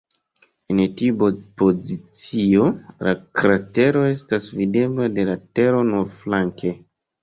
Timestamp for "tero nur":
5.57-6.15